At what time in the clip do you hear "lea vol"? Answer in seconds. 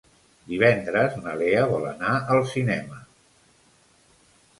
1.41-1.85